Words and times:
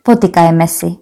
Potýkajme 0.00 0.64
si. 0.64 0.96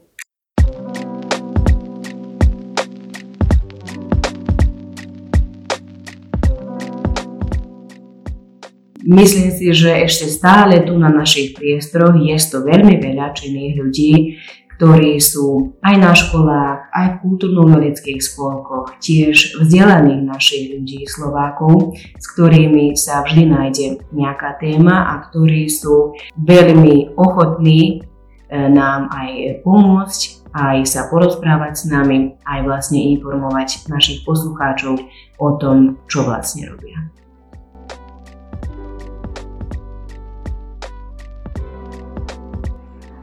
Myslím 9.09 9.49
si, 9.57 9.73
že 9.73 10.05
ešte 10.05 10.29
stále 10.29 10.85
tu 10.85 10.93
na 10.99 11.09
našich 11.09 11.57
priestoroch 11.57 12.13
je 12.19 12.37
to 12.45 12.61
veľmi 12.61 13.01
veľa 13.01 13.33
činných 13.33 13.81
ľudí, 13.81 14.37
ktorí 14.79 15.19
sú 15.19 15.75
aj 15.83 15.95
na 15.99 16.13
školách, 16.15 16.93
aj 16.95 17.07
v 17.11 17.21
kultúrno-umeleckých 17.27 18.23
spolkoch, 18.23 18.95
tiež 19.03 19.59
vzdelaných 19.59 20.23
našich 20.23 20.65
ľudí, 20.77 21.03
Slovákov, 21.09 21.99
s 21.99 22.27
ktorými 22.37 22.95
sa 22.95 23.27
vždy 23.27 23.43
nájde 23.49 23.87
nejaká 24.15 24.61
téma 24.63 25.09
a 25.09 25.25
ktorí 25.27 25.67
sú 25.67 26.15
veľmi 26.39 27.19
ochotní 27.19 28.07
nám 28.49 29.13
aj 29.13 29.61
pomôcť, 29.65 30.21
aj 30.57 30.77
sa 30.89 31.07
porozprávať 31.13 31.73
s 31.77 31.85
nami, 31.93 32.41
aj 32.49 32.61
vlastne 32.65 33.01
informovať 33.17 33.89
našich 33.93 34.25
poslucháčov 34.25 34.97
o 35.37 35.49
tom, 35.61 36.01
čo 36.09 36.25
vlastne 36.25 36.69
robia. 36.73 36.97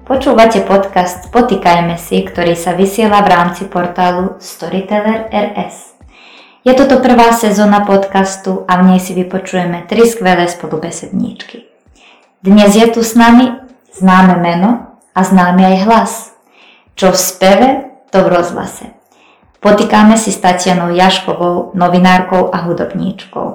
Počúvate 0.06 0.62
podcast 0.62 1.34
Potýkajme 1.34 1.98
si, 1.98 2.22
ktorý 2.22 2.54
sa 2.54 2.78
vysiela 2.78 3.26
v 3.26 3.32
rámci 3.34 3.66
portálu 3.66 4.38
Storyteller 4.38 5.34
RS. 5.34 5.98
Je 6.62 6.78
toto 6.78 7.02
prvá 7.02 7.34
sezóna 7.34 7.82
podcastu 7.82 8.70
a 8.70 8.78
v 8.82 8.94
nej 8.94 9.00
si 9.02 9.18
vypočujeme 9.18 9.90
tri 9.90 10.05
skvelé 10.05 10.46
spolubesedníčky. 10.46 11.66
Dnes 12.46 12.78
je 12.78 12.86
tu 12.94 13.02
s 13.02 13.18
nami 13.18 13.66
známe 13.98 14.38
meno 14.38 14.95
a 15.16 15.24
známy 15.24 15.64
aj 15.64 15.78
hlas. 15.88 16.12
Čo 16.99 17.16
v 17.16 17.18
speve, 17.18 17.70
to 18.12 18.20
v 18.20 18.27
rozhlase. 18.27 18.91
Potýkame 19.63 20.20
si 20.20 20.30
s 20.30 20.44
Tatianou 20.44 20.91
Jaškovou, 20.91 21.71
novinárkou 21.74 22.52
a 22.52 22.68
hudobníčkou. 22.68 23.48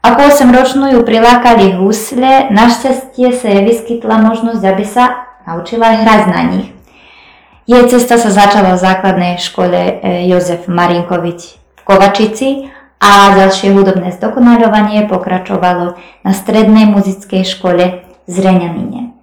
Ako 0.00 0.20
8-ročnú 0.32 0.96
ju 0.96 1.00
prilákali 1.04 1.76
husle, 1.76 2.48
našťastie 2.48 3.36
sa 3.36 3.46
jej 3.52 3.62
vyskytla 3.68 4.16
možnosť, 4.16 4.62
aby 4.64 4.84
sa 4.84 5.28
naučila 5.44 5.92
aj 5.92 5.96
hrať 6.04 6.22
na 6.32 6.40
nich. 6.48 6.68
Jej 7.68 7.84
cesta 7.92 8.16
sa 8.16 8.32
začala 8.32 8.74
v 8.74 8.82
základnej 8.82 9.34
škole 9.36 9.76
e, 9.76 9.92
Jozef 10.32 10.66
Marinkovič 10.66 11.40
v 11.78 11.82
Kovačici 11.84 12.48
a 13.00 13.32
ďalšie 13.32 13.72
hudobné 13.72 14.12
zdokonalovanie 14.12 15.08
pokračovalo 15.08 15.96
na 16.20 16.32
strednej 16.36 16.84
muzickej 16.84 17.48
škole 17.48 18.04
z 18.28 18.34
Reňanine. 18.36 19.16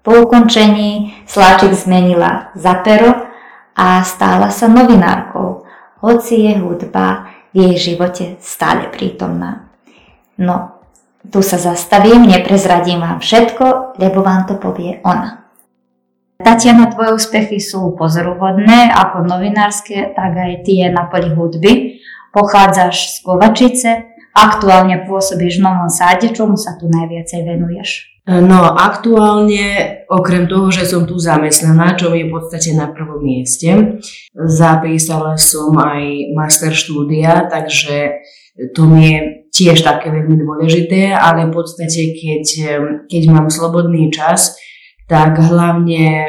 Po 0.00 0.24
ukončení 0.24 1.12
Sláčik 1.28 1.76
zmenila 1.76 2.48
za 2.56 2.80
pero 2.80 3.28
a 3.76 4.00
stála 4.00 4.48
sa 4.48 4.72
novinárkou, 4.72 5.68
hoci 6.00 6.48
je 6.48 6.56
hudba 6.56 7.28
v 7.52 7.68
jej 7.68 7.92
živote 7.92 8.40
stále 8.40 8.88
prítomná. 8.88 9.68
No, 10.40 10.80
tu 11.28 11.44
sa 11.44 11.60
zastavím, 11.60 12.24
neprezradím 12.24 13.04
vám 13.04 13.20
všetko, 13.20 14.00
lebo 14.00 14.24
vám 14.24 14.48
to 14.48 14.56
povie 14.56 14.96
ona. 15.04 15.44
Tatiana, 16.38 16.86
tvoje 16.88 17.18
úspechy 17.18 17.58
sú 17.58 17.98
pozoruhodné, 17.98 18.94
ako 18.94 19.26
novinárske, 19.26 20.14
tak 20.14 20.38
aj 20.38 20.62
tie 20.62 20.86
na 20.88 21.10
poli 21.10 21.34
hudby. 21.34 21.98
Pochádzaš 22.32 23.16
z 23.16 23.16
Kovačice, 23.24 23.90
aktuálne 24.36 25.08
pôsobíš 25.08 25.58
v 25.58 25.64
Novom 25.64 25.90
Sáde, 25.90 26.30
čomu 26.30 26.54
sa 26.54 26.76
tu 26.76 26.86
najviacej 26.86 27.40
venuješ? 27.42 28.18
No 28.28 28.76
aktuálne, 28.76 30.04
okrem 30.04 30.44
toho, 30.44 30.68
že 30.68 30.84
som 30.84 31.08
tu 31.08 31.16
zamestnaná, 31.16 31.96
čo 31.96 32.12
je 32.12 32.28
v 32.28 32.32
podstate 32.32 32.76
na 32.76 32.92
prvom 32.92 33.24
mieste, 33.24 33.96
zapísala 34.36 35.40
som 35.40 35.72
aj 35.72 36.36
master 36.36 36.76
štúdia, 36.76 37.48
takže 37.48 38.20
to 38.76 38.84
mi 38.84 39.16
je 39.16 39.18
tiež 39.48 39.80
také 39.80 40.12
veľmi 40.12 40.44
dôležité, 40.44 41.16
ale 41.16 41.48
v 41.48 41.56
podstate, 41.56 42.12
keď, 42.20 42.44
keď 43.08 43.22
mám 43.32 43.48
slobodný 43.48 44.12
čas, 44.12 44.60
tak 45.08 45.40
hlavne 45.40 46.28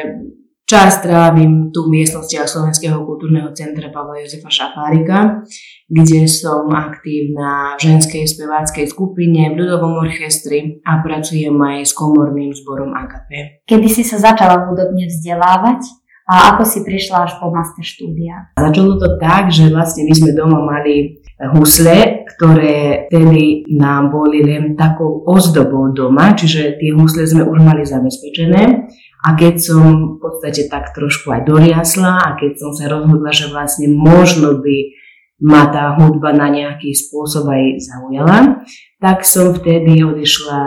čas 0.64 1.04
trávim 1.04 1.68
tu 1.68 1.84
v 1.84 2.00
miestnostiach 2.00 2.48
Slovenského 2.48 3.02
kultúrneho 3.04 3.52
centra 3.52 3.92
Pavla 3.92 4.24
Jozefa 4.24 4.48
Šafárika, 4.48 5.44
kde 5.90 6.30
som 6.30 6.70
aktívna 6.70 7.74
v 7.74 7.90
ženskej 7.90 8.22
speváckej 8.30 8.86
skupine, 8.86 9.50
v 9.50 9.58
ľudovom 9.58 10.06
orchestri 10.06 10.78
a 10.86 11.02
pracujem 11.02 11.58
aj 11.58 11.82
s 11.82 11.92
komorným 11.98 12.54
zborom 12.54 12.94
AKP. 12.94 13.66
Kedy 13.66 13.88
si 13.90 14.06
sa 14.06 14.22
začala 14.22 14.70
hudobne 14.70 15.10
vzdelávať 15.10 15.82
a 16.30 16.54
ako 16.54 16.62
si 16.62 16.86
prišla 16.86 17.26
až 17.26 17.42
po 17.42 17.50
master 17.50 17.82
štúdia? 17.82 18.54
Začalo 18.54 19.02
to 19.02 19.18
tak, 19.18 19.50
že 19.50 19.66
vlastne 19.74 20.06
my 20.06 20.14
sme 20.14 20.30
doma 20.30 20.62
mali 20.62 21.18
husle, 21.58 22.22
ktoré 22.38 23.10
tedy 23.10 23.66
nám 23.74 24.14
boli 24.14 24.46
len 24.46 24.78
takou 24.78 25.26
ozdobou 25.26 25.90
doma, 25.90 26.38
čiže 26.38 26.78
tie 26.78 26.94
husle 26.94 27.26
sme 27.26 27.42
už 27.42 27.58
mali 27.66 27.82
zabezpečené. 27.82 28.86
A 29.20 29.36
keď 29.36 29.54
som 29.58 30.16
v 30.16 30.22
podstate 30.22 30.70
tak 30.70 30.94
trošku 30.96 31.28
aj 31.34 31.44
doriasla 31.44 32.24
a 32.24 32.28
keď 32.38 32.52
som 32.56 32.70
sa 32.72 32.88
rozhodla, 32.88 33.34
že 33.34 33.52
vlastne 33.52 33.90
možno 33.90 34.62
by 34.62 34.76
ma 35.40 35.72
tá 35.72 35.96
hudba 35.96 36.36
na 36.36 36.52
nejaký 36.52 36.92
spôsob 36.92 37.48
aj 37.48 37.64
zaujala, 37.80 38.60
tak 39.00 39.24
som 39.24 39.56
vtedy 39.56 40.04
odišla 40.04 40.60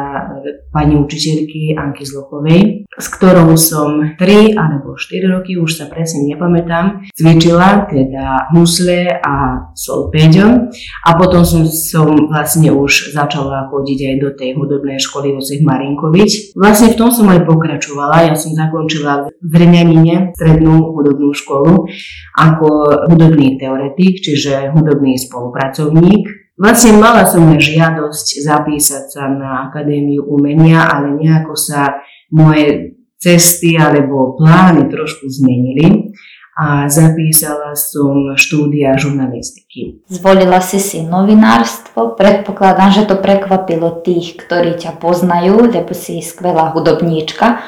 pani 0.73 0.97
učiteľky 0.97 1.77
Anky 1.77 2.01
Zlochovej, 2.01 2.89
s 2.89 3.07
ktorou 3.13 3.53
som 3.53 4.17
3 4.17 4.57
alebo 4.57 4.97
4 4.97 5.29
roky, 5.29 5.53
už 5.61 5.77
sa 5.77 5.85
presne 5.85 6.25
nepamätám, 6.25 7.05
cvičila 7.13 7.85
teda 7.85 8.49
husle 8.57 9.21
a 9.21 9.69
solféďo 9.77 10.73
a 11.05 11.09
potom 11.13 11.45
som, 11.45 11.61
som 11.69 12.09
vlastne 12.25 12.73
už 12.73 13.13
začala 13.13 13.69
chodiť 13.69 13.99
aj 14.01 14.15
do 14.17 14.29
tej 14.33 14.49
hudobnej 14.57 14.97
školy 14.97 15.37
Josef 15.37 15.61
Marinkovič. 15.61 16.57
Vlastne 16.57 16.89
v 16.89 16.97
tom 16.97 17.13
som 17.13 17.29
aj 17.29 17.45
pokračovala, 17.45 18.25
ja 18.25 18.33
som 18.33 18.57
zakončila 18.57 19.29
v 19.29 19.53
Rňanine 19.53 20.33
strednú 20.33 20.97
hudobnú 20.97 21.37
školu 21.37 21.85
ako 22.33 22.67
hudobný 23.13 23.61
teoretik, 23.61 24.25
čiže 24.25 24.73
hudobný 24.73 25.21
spolupracovník 25.21 26.42
Vlastne 26.53 27.01
mala 27.01 27.25
som 27.25 27.49
žiadosť 27.49 28.45
zapísať 28.45 29.03
sa 29.09 29.25
na 29.25 29.65
Akadémiu 29.69 30.21
umenia, 30.29 30.85
ale 30.85 31.17
nejako 31.17 31.57
sa 31.57 31.97
moje 32.29 32.93
cesty 33.17 33.73
alebo 33.73 34.37
plány 34.37 34.85
trošku 34.91 35.25
zmenili 35.31 36.13
a 36.53 36.85
zapísala 36.85 37.73
som 37.73 38.37
štúdia 38.37 38.93
žurnalistiky. 39.01 40.05
Zvolila 40.05 40.61
si 40.61 40.77
si 40.77 41.01
novinárstvo, 41.01 42.13
predpokladám, 42.13 42.93
že 42.93 43.09
to 43.09 43.17
prekvapilo 43.17 44.05
tých, 44.05 44.37
ktorí 44.37 44.77
ťa 44.77 45.01
poznajú, 45.01 45.73
lebo 45.73 45.97
si 45.97 46.21
skvelá 46.21 46.69
hudobníčka 46.77 47.65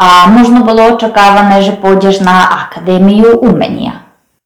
a 0.00 0.08
možno 0.32 0.64
bolo 0.64 0.96
očakávané, 0.96 1.60
že 1.60 1.76
pôjdeš 1.76 2.24
na 2.24 2.66
Akadémiu 2.66 3.36
umenia. 3.44 4.01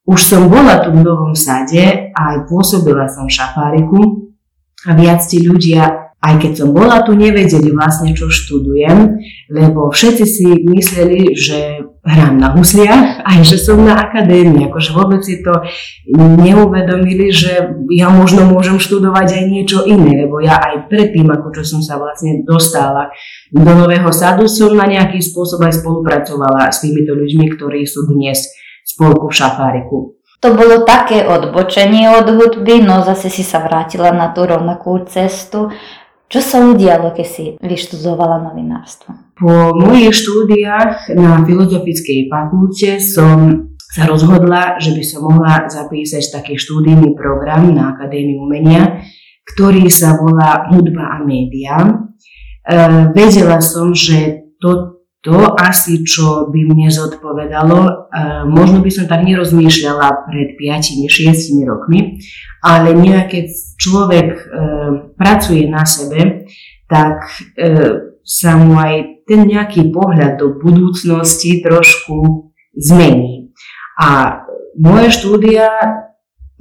Už 0.07 0.23
som 0.23 0.47
bola 0.47 0.87
tu 0.87 0.95
v 0.95 1.03
Novom 1.03 1.35
Sade 1.35 2.15
aj 2.15 2.47
pôsobila 2.47 3.11
som 3.11 3.27
v 3.27 3.35
Šafáriku. 3.35 4.01
A 4.87 4.95
viac 4.95 5.19
tí 5.27 5.43
ľudia, 5.43 6.15
aj 6.23 6.35
keď 6.39 6.53
som 6.63 6.71
bola 6.71 7.03
tu, 7.03 7.11
nevedeli 7.19 7.75
vlastne, 7.75 8.15
čo 8.15 8.31
študujem, 8.31 9.19
lebo 9.51 9.91
všetci 9.91 10.25
si 10.25 10.47
mysleli, 10.71 11.35
že 11.35 11.83
hrám 12.07 12.39
na 12.39 12.55
husliach, 12.55 13.27
aj 13.27 13.43
že 13.51 13.59
som 13.59 13.83
na 13.83 13.99
akadémii, 13.99 14.71
akože 14.71 14.95
vôbec 14.95 15.27
si 15.27 15.43
to 15.43 15.59
neuvedomili, 16.15 17.35
že 17.35 17.83
ja 17.91 18.15
možno 18.15 18.47
môžem 18.47 18.79
študovať 18.79 19.43
aj 19.43 19.45
niečo 19.51 19.83
iné, 19.91 20.23
lebo 20.23 20.39
ja 20.39 20.55
aj 20.55 20.87
predtým, 20.87 21.27
ako 21.27 21.51
čo 21.51 21.63
som 21.67 21.81
sa 21.83 21.99
vlastne 21.99 22.47
dostala 22.47 23.11
do 23.51 23.67
Nového 23.75 24.15
sadu, 24.15 24.47
som 24.47 24.71
na 24.71 24.87
nejaký 24.87 25.19
spôsob 25.19 25.67
aj 25.67 25.83
spolupracovala 25.83 26.71
s 26.71 26.79
týmito 26.79 27.11
ľuďmi, 27.11 27.59
ktorí 27.59 27.83
sú 27.83 28.07
dnes 28.07 28.55
spolku 28.97 29.29
v 29.29 29.37
Šafáriku. 29.37 30.17
To 30.41 30.49
bolo 30.57 30.89
také 30.89 31.29
odbočenie 31.29 32.09
od 32.17 32.33
hudby, 32.33 32.81
no 32.81 33.05
zase 33.05 33.29
si 33.29 33.45
sa 33.45 33.61
vrátila 33.61 34.13
na 34.13 34.33
tú 34.33 34.49
rovnakú 34.49 35.05
cestu. 35.05 35.69
Čo 36.27 36.41
sa 36.43 36.59
udialo, 36.65 37.15
keď 37.15 37.27
si 37.29 37.45
vyštudovala 37.61 38.43
novinárstvo? 38.43 39.37
Po 39.37 39.77
mojich 39.77 40.17
štúdiách 40.17 41.13
na 41.15 41.45
Filozofickej 41.45 42.27
fakulte 42.33 42.99
som 42.99 43.69
sa 43.79 44.05
rozhodla, 44.05 44.77
že 44.77 44.93
by 44.93 45.03
som 45.07 45.25
mohla 45.25 45.71
zapísať 45.71 46.41
taký 46.41 46.59
štúdijný 46.59 47.15
program 47.17 47.73
na 47.73 47.97
Akadémiu 47.97 48.45
umenia, 48.45 49.01
ktorý 49.55 49.87
sa 49.89 50.19
volá 50.19 50.67
Hudba 50.69 51.17
a 51.17 51.19
média. 51.23 51.81
E, 51.81 52.77
vedela 53.15 53.63
som, 53.63 53.95
že 53.95 54.51
to, 54.61 54.96
to 55.27 55.59
asi, 55.59 56.07
čo 56.07 56.47
by 56.55 56.61
mne 56.71 56.87
zodpovedalo, 56.87 57.79
e, 57.83 57.91
možno 58.47 58.79
by 58.79 58.91
som 58.95 59.11
tak 59.11 59.27
nerozmýšľala 59.27 60.31
pred 60.31 60.55
5-6 60.55 61.67
rokmi, 61.67 62.23
ale 62.63 62.95
nejak 62.95 63.35
keď 63.35 63.47
človek 63.75 64.29
e, 64.39 64.45
pracuje 65.19 65.67
na 65.67 65.83
sebe, 65.83 66.47
tak 66.87 67.27
e, 67.59 67.75
sa 68.23 68.55
mu 68.55 68.79
aj 68.79 69.27
ten 69.27 69.51
nejaký 69.51 69.91
pohľad 69.91 70.39
do 70.39 70.63
budúcnosti 70.63 71.59
trošku 71.59 72.55
zmení. 72.79 73.51
A 73.99 74.41
moje 74.79 75.11
štúdia, 75.11 75.75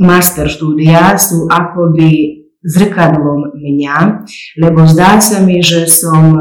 master 0.02 0.50
štúdia 0.50 1.14
sú 1.22 1.46
akoby 1.54 2.42
zrkadlom 2.66 3.54
mňa, 3.54 4.26
lebo 4.58 4.90
zdá 4.90 5.22
sa 5.22 5.46
mi, 5.46 5.62
že 5.62 5.86
som 5.86 6.34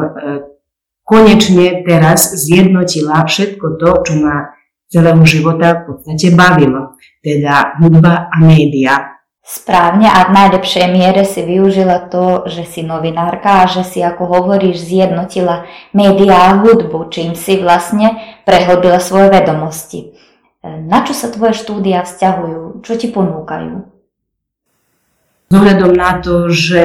konečne 1.05 1.85
teraz 1.85 2.33
zjednotila 2.33 3.23
všetko 3.29 3.67
to, 3.77 3.91
čo 4.09 4.15
ma 4.25 4.57
celého 4.89 5.23
života 5.29 5.85
v 5.85 5.93
podstate 5.93 6.33
bavilo, 6.33 6.97
teda 7.21 7.79
hudba 7.81 8.33
a 8.33 8.37
média. 8.41 9.15
Správne 9.45 10.09
a 10.09 10.25
v 10.25 10.41
najlepšej 10.41 10.89
miere 10.89 11.21
si 11.29 11.45
využila 11.45 12.09
to, 12.09 12.49
že 12.49 12.65
si 12.65 12.81
novinárka 12.81 13.61
a 13.61 13.69
že 13.69 13.85
si, 13.85 14.01
ako 14.01 14.25
hovoríš, 14.25 14.81
zjednotila 14.81 15.69
médiá 15.93 16.49
a 16.49 16.65
hudbu, 16.65 17.13
čím 17.13 17.37
si 17.37 17.61
vlastne 17.61 18.41
prehlbila 18.49 18.97
svoje 19.05 19.29
vedomosti. 19.29 20.17
E, 20.65 20.81
na 20.89 21.05
čo 21.05 21.13
sa 21.13 21.29
tvoje 21.29 21.61
štúdia 21.61 22.09
vzťahujú? 22.09 22.81
Čo 22.81 22.93
ti 22.97 23.13
ponúkajú? 23.13 23.85
Zohľadom 25.53 25.93
na 25.93 26.25
to, 26.25 26.49
že 26.49 26.85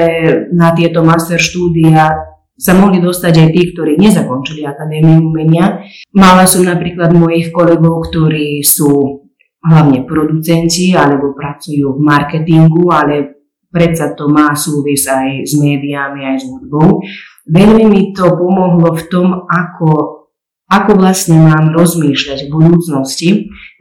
na 0.52 0.76
tieto 0.76 1.00
master 1.00 1.40
štúdia 1.40 2.12
sa 2.60 2.76
mohli 2.76 3.00
dostať 3.00 3.32
aj 3.40 3.48
tí, 3.56 3.62
ktorí 3.72 3.96
nezakončili 3.96 4.68
Akadémiu 4.68 5.32
umenia. 5.32 5.80
Mala 6.12 6.44
som 6.44 6.60
napríklad 6.68 7.16
mojich 7.16 7.48
kolegov, 7.48 8.12
ktorí 8.12 8.60
sú 8.60 9.24
hlavne 9.64 10.04
producenti 10.04 10.92
alebo 10.92 11.32
pracujú 11.32 11.96
v 11.96 12.00
marketingu, 12.04 12.84
ale 12.92 13.40
predsa 13.72 14.12
to 14.12 14.28
má 14.28 14.52
súvis 14.52 15.08
aj 15.08 15.48
s 15.48 15.56
médiami, 15.56 16.20
aj 16.28 16.36
s 16.36 16.44
hudbou. 16.52 17.00
Veľmi 17.48 17.84
mi 17.88 18.02
to 18.12 18.28
pomohlo 18.36 18.92
v 18.92 19.02
tom, 19.08 19.48
ako 19.48 20.19
ako 20.70 21.02
vlastne 21.02 21.34
mám 21.42 21.74
rozmýšľať 21.74 22.46
v 22.46 22.52
budúcnosti. 22.54 23.28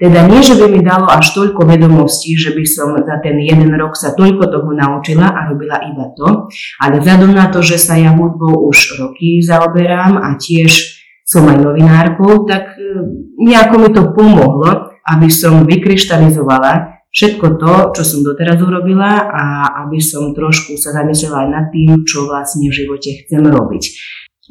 Teda 0.02 0.26
nie, 0.26 0.42
že 0.42 0.58
by 0.58 0.66
mi 0.74 0.82
dalo 0.82 1.06
až 1.06 1.38
toľko 1.38 1.70
vedomostí, 1.70 2.34
že 2.34 2.50
by 2.58 2.66
som 2.66 2.98
za 2.98 3.22
ten 3.22 3.38
jeden 3.38 3.70
rok 3.78 3.94
sa 3.94 4.18
toľko 4.18 4.50
toho 4.50 4.70
naučila 4.74 5.30
a 5.30 5.54
robila 5.54 5.78
iba 5.86 6.10
to, 6.18 6.50
ale 6.82 6.98
vzhľadom 6.98 7.32
na 7.38 7.54
to, 7.54 7.62
že 7.62 7.78
sa 7.78 7.94
ja 7.94 8.10
hudbou 8.18 8.66
už 8.74 8.98
roky 8.98 9.38
zaoberám 9.46 10.18
a 10.18 10.34
tiež 10.42 10.98
som 11.30 11.46
aj 11.46 11.62
novinárkou, 11.62 12.50
tak 12.50 12.74
e, 12.74 13.06
nejako 13.38 13.76
mi 13.78 13.90
to 13.94 14.10
pomohlo, 14.18 14.98
aby 15.06 15.30
som 15.30 15.62
vykryštalizovala 15.70 17.06
všetko 17.14 17.46
to, 17.62 17.74
čo 17.94 18.02
som 18.02 18.20
doteraz 18.26 18.58
urobila 18.58 19.30
a 19.30 19.44
aby 19.86 20.02
som 20.02 20.34
trošku 20.34 20.74
sa 20.74 20.90
zamyslela 20.90 21.46
aj 21.46 21.50
nad 21.54 21.66
tým, 21.70 22.02
čo 22.02 22.26
vlastne 22.26 22.66
v 22.66 22.78
živote 22.82 23.26
chcem 23.26 23.46
robiť. 23.46 23.84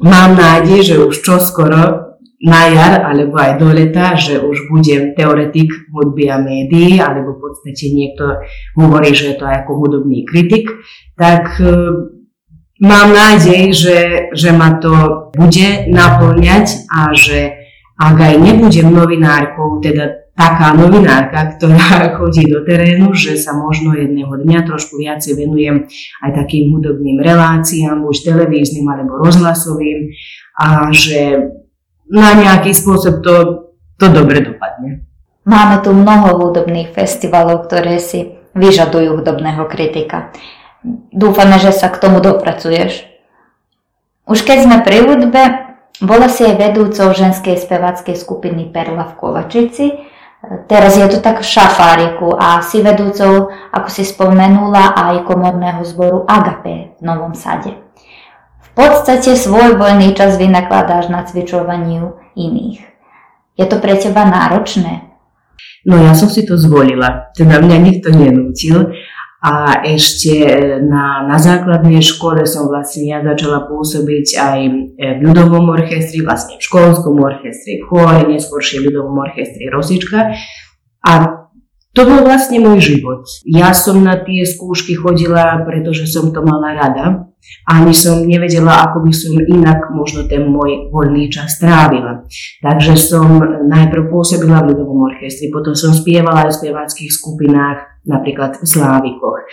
Mám 0.07 0.39
nádej, 0.39 0.79
že 0.87 0.95
už 1.03 1.19
čoskoro 1.19 2.08
na 2.39 2.71
jar 2.71 3.03
alebo 3.03 3.35
aj 3.35 3.59
do 3.59 3.67
leta, 3.75 4.15
že 4.15 4.39
už 4.39 4.71
budem 4.71 5.11
teoretik 5.11 5.91
hudby 5.91 6.31
a 6.31 6.39
médií, 6.39 7.03
alebo 7.03 7.35
v 7.35 7.39
podstate 7.43 7.91
niekto 7.91 8.39
hovorí, 8.79 9.11
že 9.11 9.35
je 9.35 9.35
to 9.35 9.45
ako 9.45 9.71
hudobný 9.75 10.23
kritik, 10.23 10.71
tak 11.19 11.59
e, 11.59 11.67
mám 12.79 13.11
nádej, 13.11 13.75
že, 13.75 13.97
že 14.31 14.55
ma 14.55 14.79
to 14.79 15.27
bude 15.35 15.91
naplňať 15.91 16.87
a 16.87 17.11
že 17.11 17.59
ak 17.99 18.15
aj 18.15 18.35
nebudem 18.39 18.87
novinárkou, 18.87 19.83
teda 19.83 20.31
taká 20.31 20.71
novinárka, 20.71 21.59
ktorá 21.59 22.07
chodí 22.15 22.47
do 22.47 22.63
terénu, 22.63 23.11
že 23.11 23.35
sa 23.35 23.51
možno 23.51 23.91
jedného 23.91 24.31
dňa 24.31 24.63
trošku 24.63 24.95
viacej 24.95 25.35
venujem 25.35 25.91
aj 26.23 26.31
takým 26.31 26.71
hudobným 26.71 27.19
reláciám, 27.19 27.99
už 28.07 28.23
televíznym 28.23 28.87
alebo 28.87 29.19
rozhlasovým 29.19 30.15
a 30.55 30.87
že 30.95 31.51
na 32.09 32.33
nejaký 32.33 32.73
spôsob 32.73 33.21
to, 33.21 33.35
to 34.01 34.05
dobre 34.09 34.41
dopadne. 34.41 35.05
Máme 35.45 35.81
tu 35.85 35.93
mnoho 35.93 36.37
hudobných 36.41 36.91
festivalov, 36.93 37.69
ktoré 37.69 38.01
si 38.01 38.37
vyžadujú 38.57 39.21
hudobného 39.21 39.65
kritika. 39.69 40.33
Dúfame, 41.13 41.61
že 41.61 41.73
sa 41.73 41.87
k 41.89 42.01
tomu 42.01 42.19
dopracuješ. 42.19 43.05
Už 44.29 44.45
keď 44.45 44.57
sme 44.65 44.77
pri 44.85 45.05
hudbe, 45.05 45.43
bola 46.01 46.29
si 46.29 46.45
aj 46.45 46.55
vedúcou 46.57 47.11
ženskej 47.11 47.57
speváckej 47.57 48.13
skupiny 48.13 48.69
Perla 48.69 49.09
v 49.09 49.17
Kovačici. 49.17 49.87
Teraz 50.71 50.95
je 50.95 51.03
to 51.11 51.19
tak 51.19 51.43
v 51.43 51.49
Šafáriku 51.49 52.31
a 52.31 52.63
si 52.63 52.79
vedúcou, 52.79 53.51
ako 53.75 53.89
si 53.91 54.07
spomenula, 54.07 54.95
aj 54.95 55.27
komorného 55.27 55.83
zboru 55.83 56.23
Agape 56.23 56.95
v 56.95 57.01
Novom 57.03 57.35
Sade 57.35 57.88
podstate 58.79 59.35
svoj 59.35 59.75
voľný 59.75 60.15
čas 60.15 60.39
vynakladáš 60.39 61.11
na 61.11 61.27
cvičovaniu 61.27 62.15
iných. 62.39 62.79
Je 63.59 63.65
to 63.67 63.75
pre 63.83 63.99
teba 63.99 64.23
náročné? 64.23 65.11
No 65.83 65.99
ja 65.99 66.15
som 66.15 66.31
si 66.31 66.47
to 66.47 66.55
zvolila, 66.55 67.35
teda 67.35 67.59
mňa 67.59 67.77
nikto 67.83 68.15
nenútil 68.15 68.95
a 69.39 69.83
ešte 69.83 70.47
na, 70.83 71.23
na 71.27 71.35
základnej 71.39 72.03
škole 72.03 72.43
som 72.43 72.67
vlastne 72.67 73.07
ja 73.07 73.19
začala 73.23 73.67
pôsobiť 73.67 74.27
aj 74.35 74.59
v 74.95 75.19
ľudovom 75.23 75.71
orchestri, 75.71 76.23
vlastne 76.23 76.59
v 76.59 76.63
školskom 76.63 77.19
orchestri, 77.19 77.79
v 77.79 77.87
chóre, 77.87 78.27
neskôršie 78.27 78.83
ľudovom 78.83 79.15
orchestri 79.19 79.71
Rosička. 79.71 80.35
A 81.07 81.11
to 81.95 82.01
bol 82.03 82.23
vlastne 82.27 82.59
môj 82.59 82.95
život. 82.95 83.23
Ja 83.47 83.71
som 83.71 84.03
na 84.03 84.19
tie 84.19 84.43
skúšky 84.43 84.99
chodila, 84.99 85.63
pretože 85.63 86.07
som 86.11 86.35
to 86.35 86.43
mala 86.43 86.75
rada 86.75 87.28
ani 87.69 87.93
som 87.93 88.25
nevedela, 88.25 88.89
ako 88.89 89.05
by 89.05 89.13
som 89.13 89.33
inak 89.37 89.89
možno 89.93 90.25
ten 90.25 90.45
môj 90.47 90.89
voľný 90.93 91.29
čas 91.29 91.57
trávila. 91.57 92.25
Takže 92.61 92.93
som 92.97 93.41
najprv 93.67 94.09
pôsobila 94.09 94.61
v 94.63 94.73
ľudovom 94.75 95.09
orchestri, 95.09 95.53
potom 95.53 95.73
som 95.73 95.93
spievala 95.95 96.45
aj 96.45 96.49
v 96.53 96.59
speváckých 96.65 97.11
skupinách, 97.13 97.77
napríklad 98.05 98.57
v 98.59 98.65
Slávikoch. 98.65 99.45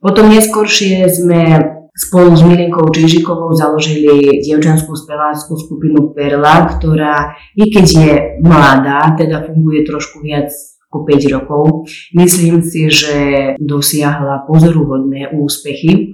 Potom 0.00 0.28
neskôršie 0.28 1.08
sme 1.08 1.40
spolu 1.92 2.32
s 2.32 2.40
Milinkou 2.40 2.88
Čižikovou 2.88 3.52
založili 3.52 4.40
dievčanskú 4.40 4.96
speváckú 4.96 5.60
skupinu 5.60 6.16
Perla, 6.16 6.72
ktorá 6.72 7.36
i 7.52 7.68
keď 7.68 7.86
je 7.86 8.12
mladá, 8.40 9.12
teda 9.12 9.44
funguje 9.44 9.84
trošku 9.84 10.24
viac 10.24 10.48
ako 10.92 11.08
5 11.08 11.34
rokov. 11.36 11.62
Myslím 12.12 12.60
si, 12.60 12.92
že 12.92 13.16
dosiahla 13.56 14.44
pozoruhodné 14.44 15.32
úspechy 15.32 16.12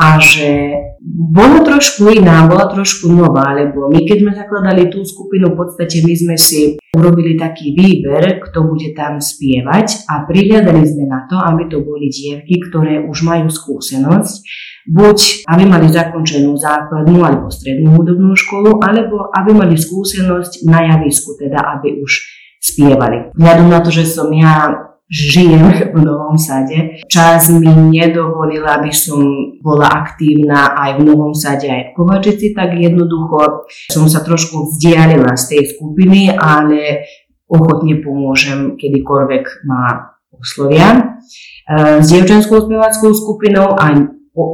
a 0.00 0.16
že 0.16 0.72
bola 1.04 1.60
trošku 1.60 2.08
iná, 2.08 2.48
bola 2.48 2.72
trošku 2.72 3.12
nová, 3.12 3.52
lebo 3.52 3.92
my 3.92 4.00
keď 4.08 4.16
sme 4.24 4.32
zakladali 4.32 4.88
tú 4.88 5.04
skupinu, 5.04 5.52
v 5.52 5.60
podstate 5.60 6.00
my 6.00 6.14
sme 6.16 6.36
si 6.40 6.80
urobili 6.96 7.36
taký 7.36 7.76
výber, 7.76 8.40
kto 8.40 8.64
bude 8.64 8.96
tam 8.96 9.20
spievať 9.20 10.08
a 10.08 10.24
prihľadali 10.24 10.80
sme 10.88 11.04
na 11.04 11.28
to, 11.28 11.36
aby 11.36 11.68
to 11.68 11.84
boli 11.84 12.08
dievky, 12.08 12.64
ktoré 12.64 13.04
už 13.04 13.28
majú 13.28 13.52
skúsenosť, 13.52 14.40
buď 14.88 15.18
aby 15.52 15.62
mali 15.68 15.92
zakončenú 15.92 16.56
základnú 16.56 17.20
alebo 17.20 17.52
strednú 17.52 18.00
hudobnú 18.00 18.32
školu, 18.32 18.80
alebo 18.80 19.28
aby 19.36 19.52
mali 19.52 19.76
skúsenosť 19.76 20.64
na 20.64 20.96
javisku, 20.96 21.36
teda 21.36 21.76
aby 21.76 22.00
už 22.00 22.24
spievali. 22.56 23.32
Vzhľadom 23.36 23.68
na 23.68 23.80
to, 23.84 23.92
že 23.92 24.04
som 24.08 24.32
ja 24.32 24.89
žijem 25.10 25.90
v 25.90 25.98
Novom 26.06 26.38
Sade. 26.38 27.02
Čas 27.10 27.50
mi 27.50 27.66
nedovolil, 27.66 28.62
aby 28.62 28.94
som 28.94 29.18
bola 29.58 29.90
aktívna 29.90 30.78
aj 30.78 31.02
v 31.02 31.10
Novom 31.10 31.34
Sade, 31.34 31.66
aj 31.66 31.90
v 31.90 31.94
Kovačici, 31.98 32.54
tak 32.54 32.78
jednoducho 32.78 33.66
som 33.90 34.06
sa 34.06 34.22
trošku 34.22 34.70
vzdialila 34.70 35.34
z 35.34 35.44
tej 35.50 35.62
skupiny, 35.74 36.30
ale 36.30 37.10
ochotne 37.50 37.98
pomôžem, 37.98 38.78
kedykoľvek 38.78 39.66
ma 39.66 40.14
oslovia. 40.30 41.18
E, 41.66 41.98
s 41.98 42.06
dievčenskou 42.06 42.70
speváckou 42.70 43.10
skupinou 43.10 43.74
a 43.74 43.90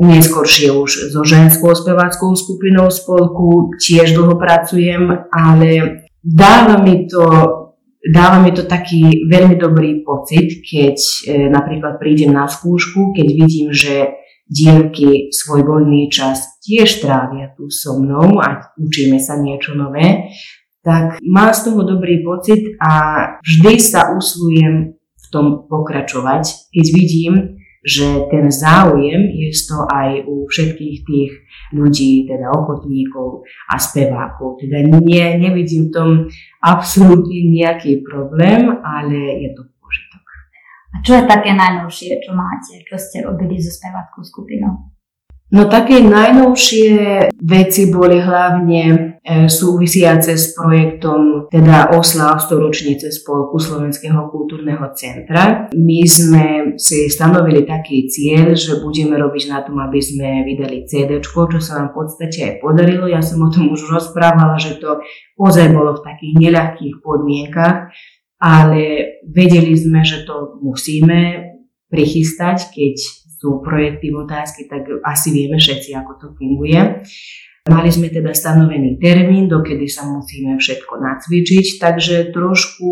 neskôršie 0.01 0.73
už 0.73 1.13
so 1.13 1.21
ženskou 1.21 1.77
speváckou 1.77 2.33
skupinou 2.33 2.89
spolku 2.89 3.77
tiež 3.77 4.17
dlho 4.17 4.41
pracujem, 4.41 5.29
ale 5.29 6.01
dáva 6.25 6.81
mi 6.81 7.05
to 7.05 7.23
dáva 8.13 8.39
mi 8.43 8.55
to 8.55 8.67
taký 8.67 9.27
veľmi 9.27 9.59
dobrý 9.59 10.07
pocit, 10.07 10.63
keď 10.63 10.97
e, 10.97 11.51
napríklad 11.51 11.99
prídem 11.99 12.35
na 12.35 12.47
skúšku, 12.47 13.17
keď 13.17 13.27
vidím, 13.27 13.69
že 13.75 14.15
dievky 14.47 15.35
svoj 15.35 15.67
voľný 15.67 16.07
čas 16.07 16.63
tiež 16.63 17.03
trávia 17.03 17.51
tu 17.59 17.67
so 17.67 17.99
mnou 17.99 18.39
a 18.39 18.71
učíme 18.79 19.19
sa 19.19 19.35
niečo 19.43 19.75
nové, 19.75 20.31
tak 20.87 21.19
mám 21.27 21.51
z 21.51 21.67
toho 21.67 21.83
dobrý 21.83 22.23
pocit 22.23 22.79
a 22.79 22.93
vždy 23.43 23.75
sa 23.83 24.15
uslujem 24.15 24.95
v 24.95 25.27
tom 25.35 25.67
pokračovať, 25.67 26.71
keď 26.71 26.87
vidím, 26.95 27.56
že 27.87 28.26
ten 28.35 28.50
záujem 28.50 29.31
je 29.31 29.55
to 29.55 29.87
aj 29.87 30.26
u 30.26 30.50
všetkých 30.50 30.97
tých 31.07 31.31
ľudí, 31.71 32.26
teda 32.26 32.50
ochotníkov 32.50 33.47
a 33.71 33.78
spevákov. 33.78 34.59
Teda 34.59 34.83
nie, 34.83 35.23
nevidím 35.38 35.88
v 35.90 35.95
tom 35.95 36.11
absolútne 36.59 37.47
nejaký 37.47 38.02
problém, 38.02 38.75
ale 38.83 39.38
je 39.47 39.50
to 39.55 39.62
požitok. 39.78 40.25
A 40.90 40.97
čo 41.07 41.12
je 41.14 41.31
také 41.31 41.55
najnovšie, 41.55 42.26
čo 42.26 42.35
máte, 42.35 42.83
čo 42.83 42.99
ste 42.99 43.23
robili 43.23 43.62
so 43.62 43.71
speváckou 43.71 44.26
skupinou? 44.26 44.96
No 45.47 45.71
také 45.71 46.03
najnovšie 46.03 47.31
veci 47.38 47.87
boli 47.87 48.19
hlavne 48.19 48.83
e, 48.91 48.97
súvisiace 49.47 50.35
s 50.35 50.59
projektom 50.59 51.47
teda 51.47 51.95
oslav 51.95 52.43
storočnice 52.43 53.15
Spolku 53.15 53.55
Slovenského 53.62 54.26
kultúrneho 54.26 54.83
centra. 54.99 55.71
My 55.71 56.03
sme 56.03 56.75
si 56.75 57.07
stanovili 57.07 57.62
taký 57.62 58.11
cieľ, 58.11 58.59
že 58.59 58.83
budeme 58.83 59.15
robiť 59.15 59.45
na 59.47 59.62
tom, 59.62 59.79
aby 59.79 60.03
sme 60.03 60.43
vydali 60.43 60.83
CD, 60.83 61.23
čo 61.23 61.62
sa 61.62 61.79
nám 61.79 61.95
v 61.95 62.03
podstate 62.03 62.38
aj 62.43 62.55
podarilo. 62.59 63.07
Ja 63.07 63.23
som 63.23 63.38
o 63.47 63.47
tom 63.47 63.71
už 63.71 63.87
rozprávala, 63.87 64.59
že 64.59 64.83
to 64.83 64.99
ozaj 65.38 65.71
bolo 65.71 65.95
v 65.95 66.11
takých 66.11 66.35
neľahkých 66.43 66.95
podmienkach, 67.07 67.95
ale 68.43 68.83
vedeli 69.23 69.79
sme, 69.79 70.03
že 70.03 70.26
to 70.26 70.59
musíme 70.59 71.55
prichystať, 71.87 72.75
keď 72.75 73.25
sú 73.37 73.61
projekty 73.61 74.11
v 74.11 74.25
otázky, 74.25 74.64
tak 74.66 74.88
asi 75.05 75.28
vieme 75.33 75.61
všetci, 75.61 75.93
ako 75.93 76.12
to 76.16 76.26
funguje. 76.35 77.05
Mali 77.66 77.90
sme 77.90 78.07
teda 78.14 78.31
stanovený 78.31 79.02
termín, 79.02 79.50
dokedy 79.50 79.90
sa 79.90 80.07
musíme 80.07 80.55
všetko 80.55 81.02
nacvičiť, 81.02 81.83
takže 81.83 82.31
trošku 82.31 82.90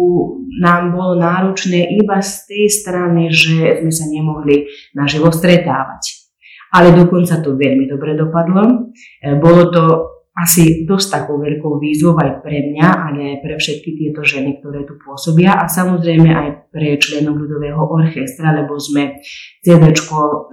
nám 0.59 0.91
bolo 0.91 1.15
náročné 1.15 1.95
iba 1.95 2.19
z 2.19 2.33
tej 2.51 2.67
strany, 2.83 3.31
že 3.31 3.87
sme 3.87 3.93
sa 3.95 4.11
nemohli 4.11 4.67
naživo 4.99 5.31
stretávať. 5.31 6.27
Ale 6.75 6.91
dokonca 6.91 7.39
to 7.39 7.55
veľmi 7.55 7.87
dobre 7.87 8.19
dopadlo. 8.19 8.91
E, 9.23 9.39
bolo 9.39 9.71
to 9.71 9.83
asi 10.35 10.83
dosť 10.83 11.07
takou 11.15 11.39
veľkou 11.39 11.79
výzvou 11.79 12.19
aj 12.19 12.43
pre 12.43 12.75
mňa, 12.75 12.89
ale 12.91 13.19
aj 13.35 13.39
pre 13.47 13.55
všetky 13.55 13.91
tieto 13.95 14.27
ženy, 14.27 14.59
ktoré 14.59 14.83
tu 14.83 14.99
pôsobia 14.99 15.55
a 15.63 15.71
samozrejme 15.71 16.27
aj 16.27 16.49
pre 16.75 16.99
členov 16.99 17.39
ľudového 17.39 17.79
orchestra, 17.79 18.51
lebo 18.51 18.75
sme 18.75 19.23
CD 19.63 19.95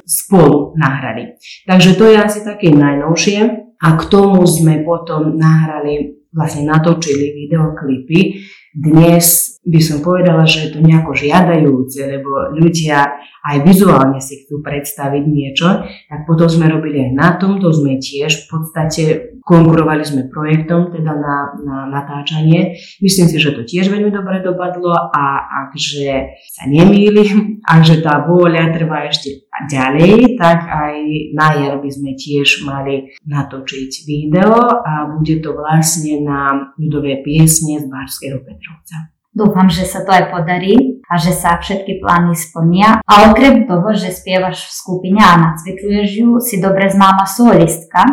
spolu 0.05 0.77
nahrali. 0.77 1.33
Takže 1.65 1.97
to 1.97 2.05
je 2.13 2.17
asi 2.21 2.45
také 2.45 2.69
najnovšie 2.69 3.39
a 3.81 3.88
k 3.97 4.03
tomu 4.05 4.45
sme 4.45 4.85
potom 4.85 5.33
nahrali, 5.33 6.21
vlastne 6.29 6.69
natočili 6.69 7.33
videoklipy. 7.45 8.38
Dnes 8.71 9.59
by 9.67 9.79
som 9.83 9.99
povedala, 9.99 10.47
že 10.47 10.67
je 10.67 10.69
to 10.73 10.79
nejako 10.79 11.11
žiadajúce, 11.11 12.07
lebo 12.07 12.55
ľudia 12.55 13.19
aj 13.43 13.67
vizuálne 13.67 14.23
si 14.23 14.41
chcú 14.41 14.63
predstaviť 14.63 15.23
niečo, 15.27 15.83
tak 16.07 16.23
potom 16.23 16.47
sme 16.47 16.71
robili 16.71 17.03
aj 17.03 17.11
na 17.11 17.29
tom, 17.35 17.59
to 17.59 17.67
sme 17.75 17.99
tiež 17.99 18.31
v 18.31 18.45
podstate 18.47 19.03
konkurovali 19.43 20.05
sme 20.05 20.31
projektom 20.31 20.93
teda 20.93 21.13
na, 21.17 21.37
na 21.59 21.77
natáčanie. 21.89 22.79
Myslím 23.03 23.27
si, 23.27 23.37
že 23.41 23.51
to 23.51 23.67
tiež 23.67 23.89
veľmi 23.91 24.13
dobre 24.13 24.39
dopadlo 24.39 24.93
a 24.93 25.23
akže 25.67 26.31
sa 26.47 26.63
nemýlim, 26.69 27.59
akže 27.65 27.99
tá 28.05 28.23
vôľa 28.23 28.71
trvá 28.71 29.09
ešte 29.09 29.50
ďalej, 29.67 30.39
tak 30.39 30.63
aj 30.63 30.96
na 31.36 31.48
jar 31.60 31.75
by 31.84 31.89
sme 31.91 32.15
tiež 32.15 32.63
mali 32.63 33.12
natočiť 33.27 33.91
video 34.08 34.81
a 34.81 35.12
bude 35.12 35.43
to 35.43 35.51
vlastne 35.53 36.24
na 36.24 36.72
ľudové 36.79 37.20
piesne 37.22 37.79
z 37.79 37.86
Bárskeho 37.91 38.39
Petrovca. 38.41 39.12
Dúfam, 39.31 39.72
že 39.72 39.88
sa 39.88 40.03
to 40.03 40.12
aj 40.12 40.27
podarí 40.27 41.00
a 41.08 41.15
že 41.15 41.31
sa 41.31 41.55
všetky 41.55 42.03
plány 42.03 42.36
splnia. 42.36 43.00
A 43.08 43.31
okrem 43.31 43.63
toho, 43.63 43.96
že 43.96 44.12
spievaš 44.12 44.67
v 44.67 44.75
skupine 44.75 45.24
a 45.24 45.39
nacvičuješ 45.39 46.10
ju, 46.20 46.29
si 46.43 46.60
dobre 46.60 46.91
známa 46.91 47.24
solistka 47.24 48.03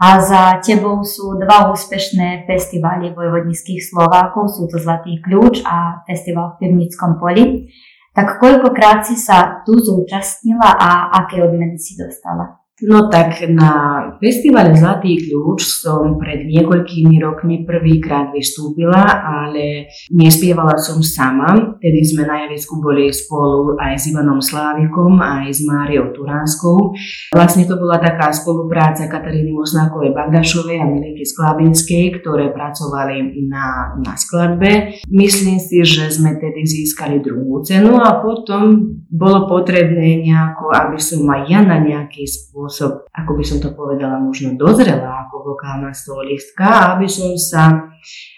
a 0.00 0.08
za 0.24 0.64
tebou 0.64 1.04
sú 1.04 1.36
dva 1.36 1.68
úspešné 1.68 2.48
festivály 2.48 3.12
vojvodnických 3.12 3.84
Slovákov, 3.92 4.56
sú 4.56 4.64
to 4.64 4.80
Zlatý 4.80 5.20
kľúč 5.20 5.60
a 5.68 6.00
festival 6.08 6.56
v 6.56 6.64
Pivnickom 6.64 7.20
poli. 7.20 7.68
Tak 8.14 8.38
koľkokrát 8.38 9.02
si 9.02 9.18
sa 9.18 9.66
tu 9.66 9.74
zúčastnila 9.74 10.70
a 10.78 11.10
aké 11.18 11.42
odmeny 11.42 11.74
si 11.76 11.98
dostala? 11.98 12.63
No 12.84 13.08
tak 13.08 13.40
na 13.48 13.72
festivale 14.20 14.76
Zlatý 14.76 15.16
kľúč 15.16 15.64
som 15.64 16.20
pred 16.20 16.44
niekoľkými 16.44 17.16
rokmi 17.16 17.64
prvýkrát 17.64 18.28
vystúpila, 18.28 19.24
ale 19.24 19.88
nespievala 20.12 20.76
som 20.76 21.00
sama. 21.00 21.80
Tedy 21.80 22.00
sme 22.04 22.28
na 22.28 22.44
javisku 22.44 22.84
boli 22.84 23.08
spolu 23.08 23.80
aj 23.80 23.96
s 23.96 24.12
Ivanom 24.12 24.44
Slávikom, 24.44 25.16
aj 25.16 25.48
s 25.48 25.64
Máriou 25.64 26.12
Turánskou. 26.12 26.92
Vlastne 27.32 27.64
to 27.64 27.80
bola 27.80 27.96
taká 27.96 28.28
spolupráca 28.36 29.08
Kataríny 29.08 29.56
Mosnákovej 29.56 30.12
Bagašovej 30.12 30.76
a 30.76 30.84
Miliky 30.84 31.24
Sklabinskej, 31.24 32.20
ktoré 32.20 32.52
pracovali 32.52 33.48
na, 33.48 33.96
na 33.96 34.12
skladbe. 34.12 35.00
Myslím 35.08 35.56
si, 35.56 35.80
že 35.88 36.12
sme 36.12 36.36
tedy 36.36 36.68
získali 36.68 37.24
druhú 37.24 37.64
cenu 37.64 37.96
a 37.96 38.20
potom 38.20 39.00
bolo 39.08 39.48
potrebné 39.48 40.20
nejako, 40.20 40.68
aby 40.68 41.00
som 41.00 41.24
aj 41.32 41.42
ja 41.48 41.64
na 41.64 41.80
nejaký 41.80 42.28
spôsob 42.28 42.73
spôsob, 42.74 43.06
ako 43.14 43.30
by 43.38 43.44
som 43.46 43.58
to 43.62 43.70
povedala, 43.70 44.18
možno 44.18 44.58
dozrela 44.58 45.30
ako 45.30 45.54
vokálna 45.54 45.94
solistka, 45.94 46.98
aby 46.98 47.06
som 47.06 47.38
sa 47.38 47.94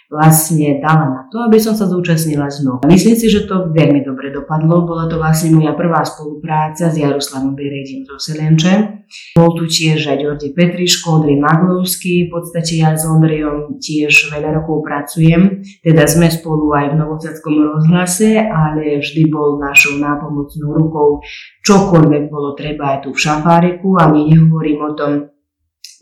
vlastne 0.06 0.78
dala 0.78 1.06
na 1.10 1.22
to, 1.28 1.42
aby 1.42 1.58
som 1.58 1.74
sa 1.74 1.90
zúčastnila 1.90 2.46
znova. 2.46 2.86
Myslím 2.86 3.18
si, 3.18 3.26
že 3.26 3.50
to 3.50 3.74
veľmi 3.74 4.06
dobre 4.06 4.30
dopadlo. 4.30 4.86
Bola 4.86 5.10
to 5.10 5.18
vlastne 5.18 5.54
moja 5.58 5.74
prvá 5.74 6.06
spolupráca 6.06 6.88
s 6.90 6.96
Jaroslavom 6.96 7.58
Beredim 7.58 8.06
z 8.06 8.10
Oselenče. 8.14 8.72
Bol 9.38 9.54
tu 9.54 9.70
tiež 9.70 10.02
aj 10.10 10.18
Ďordi 10.22 10.50
Petriško, 10.54 11.22
Ondrej 11.22 11.38
Maglovský. 11.38 12.26
V 12.26 12.38
podstate 12.38 12.78
ja 12.78 12.94
s 12.94 13.06
Ondrejom 13.06 13.78
tiež 13.78 14.30
veľa 14.30 14.62
rokov 14.62 14.82
pracujem. 14.86 15.62
Teda 15.82 16.06
sme 16.06 16.30
spolu 16.30 16.70
aj 16.74 16.94
v 16.94 16.98
Novosadskom 16.98 17.54
rozhlase, 17.54 18.46
ale 18.46 19.02
vždy 19.02 19.30
bol 19.30 19.62
našou 19.62 19.98
nápomocnou 19.98 20.70
rukou 20.74 21.22
čokoľvek 21.66 22.30
bolo 22.30 22.54
treba 22.54 22.94
aj 22.94 22.98
tu 23.06 23.10
v 23.10 23.22
Šafáriku. 23.22 23.98
Ani 23.98 24.30
nehovorím 24.30 24.80
o 24.86 24.90
tom, 24.94 25.12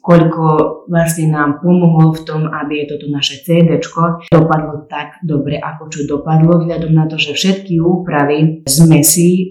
koľko 0.05 0.45
vlastne 0.93 1.33
nám 1.33 1.65
pomohol 1.65 2.13
v 2.13 2.25
tom, 2.29 2.45
aby 2.45 2.85
toto 2.85 3.09
naše 3.09 3.41
CD 3.41 3.81
dopadlo 4.29 4.85
tak 4.85 5.25
dobre, 5.25 5.57
ako 5.57 5.89
čo 5.89 6.01
dopadlo, 6.05 6.61
vzhľadom 6.61 6.93
na 6.93 7.09
to, 7.09 7.17
že 7.17 7.33
všetky 7.33 7.81
úpravy 7.81 8.69
sme 8.69 9.01
si 9.01 9.29
e, 9.41 9.45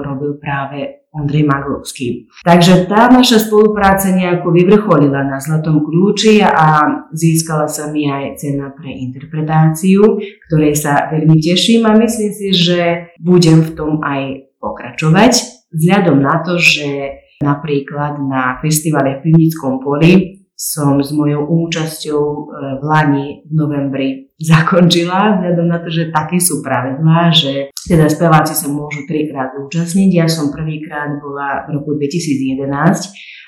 robil 0.00 0.40
práve 0.40 1.04
Ondrej 1.14 1.46
Maglovský. 1.46 2.26
Takže 2.42 2.90
tá 2.90 3.06
naša 3.06 3.38
spolupráca 3.38 4.10
nejako 4.10 4.50
vyvrcholila 4.50 5.22
na 5.22 5.38
Zlatom 5.38 5.86
kľúči 5.86 6.42
a 6.42 6.82
získala 7.14 7.70
sa 7.70 7.92
mi 7.92 8.10
aj 8.10 8.40
cena 8.42 8.74
pre 8.74 8.90
interpretáciu, 8.90 10.18
ktorej 10.50 10.74
sa 10.74 11.12
veľmi 11.12 11.38
teším 11.38 11.86
a 11.86 11.94
myslím 11.94 12.32
si, 12.34 12.48
že 12.50 13.14
budem 13.22 13.62
v 13.62 13.70
tom 13.78 14.02
aj 14.02 14.50
pokračovať, 14.58 15.32
vzhľadom 15.70 16.18
na 16.18 16.42
to, 16.42 16.58
že 16.58 17.20
Napríklad 17.42 18.22
na 18.22 18.58
festivale 18.62 19.18
v 19.18 19.30
Pivnickom 19.30 19.82
poli 19.82 20.44
som 20.54 21.02
s 21.02 21.10
mojou 21.10 21.50
účasťou 21.66 22.22
e, 22.22 22.40
v 22.78 22.82
Lani 22.86 23.26
v 23.42 23.52
novembri 23.52 24.08
zakončila, 24.50 25.38
vzhľadom 25.40 25.66
na 25.66 25.78
to, 25.82 25.90
že 25.90 26.14
také 26.14 26.38
sú 26.38 26.62
pravidlá, 26.62 27.34
že 27.34 27.74
teda 27.84 28.06
speváci 28.06 28.54
sa 28.54 28.70
môžu 28.70 29.02
trikrát 29.04 29.50
zúčastniť. 29.54 30.10
Ja 30.14 30.26
som 30.30 30.54
prvýkrát 30.54 31.18
bola 31.18 31.66
v 31.66 31.78
roku 31.78 31.98
2011 31.98 32.64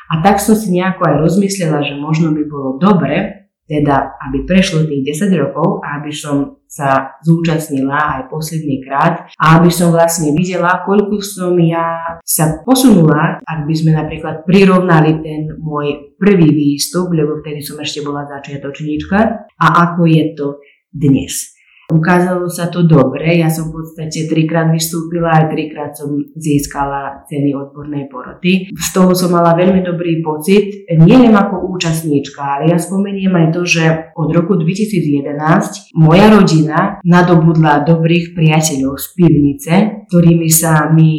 a 0.06 0.14
tak 0.22 0.38
som 0.38 0.54
si 0.54 0.70
nejako 0.70 1.02
aj 1.02 1.14
rozmyslela, 1.26 1.82
že 1.82 1.98
možno 1.98 2.30
by 2.30 2.42
bolo 2.46 2.78
dobre, 2.78 3.35
teda 3.66 4.14
aby 4.30 4.46
prešlo 4.46 4.86
tých 4.86 5.18
10 5.26 5.42
rokov 5.42 5.82
a 5.82 5.98
aby 5.98 6.14
som 6.14 6.62
sa 6.66 7.18
zúčastnila 7.22 8.18
aj 8.18 8.22
posledný 8.30 8.82
krát 8.82 9.26
a 9.38 9.58
aby 9.58 9.70
som 9.70 9.90
vlastne 9.90 10.34
videla, 10.34 10.86
koľko 10.86 11.18
som 11.22 11.54
ja 11.58 12.18
sa 12.22 12.62
posunula, 12.62 13.42
ak 13.42 13.60
by 13.66 13.74
sme 13.74 13.94
napríklad 13.94 14.46
prirovnali 14.46 15.18
ten 15.22 15.50
môj 15.58 16.14
prvý 16.18 16.46
výstup, 16.50 17.10
lebo 17.10 17.42
vtedy 17.42 17.62
som 17.62 17.78
ešte 17.78 18.02
bola 18.06 18.26
začiatočníčka 18.26 19.18
a 19.58 19.66
ako 19.90 20.06
je 20.10 20.24
to 20.34 20.46
dnes. 20.94 21.55
Ukázalo 21.86 22.50
sa 22.50 22.66
to 22.66 22.82
dobre, 22.82 23.38
ja 23.38 23.46
som 23.46 23.70
v 23.70 23.78
podstate 23.78 24.26
trikrát 24.26 24.74
vystúpila, 24.74 25.38
aj 25.38 25.54
trikrát 25.54 25.94
som 25.94 26.18
získala 26.34 27.22
ceny 27.30 27.54
odbornej 27.54 28.10
poroty. 28.10 28.66
Z 28.74 28.88
toho 28.90 29.14
som 29.14 29.30
mala 29.30 29.54
veľmi 29.54 29.86
dobrý 29.86 30.18
pocit, 30.18 30.90
nie 30.90 31.30
ako 31.30 31.62
účastníčka, 31.78 32.42
ale 32.42 32.74
ja 32.74 32.78
spomeniem 32.82 33.30
aj 33.30 33.46
to, 33.54 33.62
že 33.62 33.84
od 34.18 34.34
roku 34.34 34.58
2011 34.58 35.94
moja 35.94 36.26
rodina 36.26 36.98
nadobudla 37.06 37.86
dobrých 37.86 38.34
priateľov 38.34 38.98
z 38.98 39.06
pivnice, 39.14 39.72
ktorými 40.10 40.50
sa 40.50 40.90
my 40.90 41.10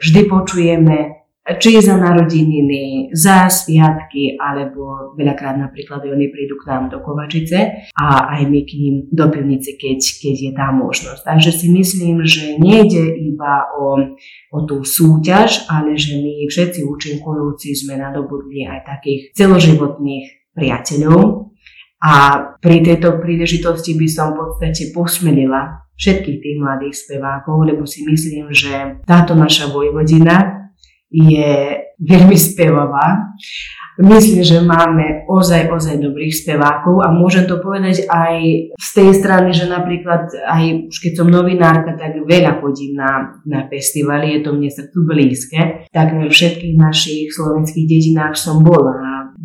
vždy 0.00 0.20
počujeme 0.28 1.15
či 1.46 1.78
za 1.78 1.94
narodeniny, 1.94 3.14
za 3.14 3.46
sviatky, 3.46 4.34
alebo 4.34 5.14
veľakrát 5.14 5.54
napríklad 5.54 6.02
oni 6.02 6.26
prídu 6.34 6.58
k 6.58 6.66
nám 6.66 6.90
do 6.90 6.98
Kovačice 6.98 7.86
a 7.94 8.34
aj 8.34 8.50
my 8.50 8.60
k 8.66 8.72
ním 8.74 8.94
do 9.14 9.30
pivnice, 9.30 9.78
keď, 9.78 9.98
keď 10.02 10.36
je 10.42 10.52
tá 10.58 10.74
možnosť. 10.74 11.22
Takže 11.22 11.50
si 11.54 11.70
myslím, 11.70 12.26
že 12.26 12.58
nejde 12.58 13.14
iba 13.14 13.70
o, 13.78 14.18
o 14.50 14.58
tú 14.66 14.82
súťaž, 14.82 15.70
ale 15.70 15.94
že 15.94 16.18
my 16.18 16.50
všetci 16.50 16.82
účinkujúci 16.82 17.78
sme 17.78 17.94
nadobudli 17.94 18.66
aj 18.66 18.82
takých 18.82 19.30
celoživotných 19.38 20.50
priateľov. 20.50 21.54
A 22.02 22.12
pri 22.60 22.82
tejto 22.84 23.22
príležitosti 23.22 23.94
by 23.94 24.08
som 24.10 24.34
v 24.34 24.50
podstate 24.50 24.90
posmelila 24.90 25.86
všetkých 25.96 26.38
tých 26.44 26.56
mladých 26.60 26.94
spevákov, 26.94 27.64
lebo 27.64 27.88
si 27.88 28.04
myslím, 28.04 28.52
že 28.52 29.00
táto 29.08 29.32
naša 29.32 29.72
vojvodina 29.72 30.55
je 31.10 31.50
veľmi 32.02 32.36
spevavá. 32.36 33.32
Myslím, 33.96 34.44
že 34.44 34.60
máme 34.60 35.24
ozaj, 35.24 35.72
ozaj 35.72 35.96
dobrých 35.96 36.44
spevákov 36.44 37.00
a 37.00 37.08
môžem 37.08 37.48
to 37.48 37.56
povedať 37.64 38.04
aj 38.04 38.34
z 38.76 38.88
tej 38.92 39.10
strany, 39.16 39.56
že 39.56 39.64
napríklad 39.72 40.28
aj 40.36 40.92
už 40.92 40.96
keď 41.00 41.12
som 41.16 41.32
novinárka, 41.32 41.96
tak 41.96 42.12
veľa 42.20 42.60
chodím 42.60 43.00
na, 43.00 43.40
na 43.48 43.64
festivaly, 43.72 44.36
je 44.36 44.40
to 44.44 44.50
mne 44.52 44.68
srdcu 44.68 44.98
blízke. 45.00 45.60
Takmer 45.88 46.28
v 46.28 46.36
všetkých 46.36 46.76
našich 46.76 47.32
slovenských 47.32 47.88
dedinách 47.88 48.36
som 48.36 48.60
bola 48.60 48.92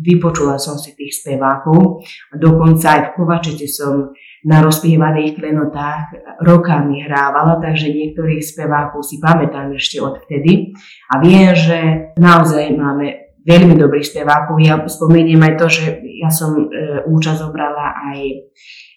vypočula 0.02 0.58
som 0.58 0.74
si 0.76 0.92
tých 0.98 1.22
spevákov. 1.22 2.02
Dokonca 2.34 2.86
aj 2.98 3.02
v 3.06 3.12
Kovačici 3.14 3.70
som 3.70 4.10
na 4.42 4.58
rozpievaných 4.58 5.38
klenotách 5.38 6.18
rokami 6.42 7.06
hrávala, 7.06 7.62
takže 7.62 7.94
niektorých 7.94 8.42
spevákov 8.42 9.06
si 9.06 9.22
pamätám 9.22 9.70
ešte 9.78 10.02
odvtedy. 10.02 10.74
A 11.14 11.22
viem, 11.22 11.54
že 11.54 12.10
naozaj 12.18 12.74
máme 12.74 13.38
veľmi 13.46 13.78
dobrých 13.78 14.06
spevákov. 14.06 14.58
Ja 14.58 14.82
spomeniem 14.82 15.38
aj 15.42 15.54
to, 15.58 15.66
že 15.70 15.84
ja 16.18 16.30
som 16.30 16.58
e, 16.58 16.66
účasť 17.06 17.38
zobrala 17.38 18.14
aj 18.14 18.18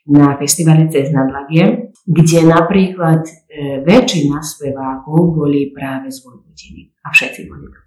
na 0.06 0.38
festivale 0.38 0.86
Cez 0.90 1.10
nadlagie, 1.10 1.94
kde 2.06 2.40
napríklad 2.46 3.26
e, 3.26 3.34
väčšina 3.82 4.42
spevákov 4.42 5.34
boli 5.34 5.74
práve 5.74 6.14
z 6.14 6.22
Vojvodiny 6.26 6.94
a 7.06 7.10
všetci 7.10 7.50
boli 7.50 7.66
dobrí. 7.70 7.85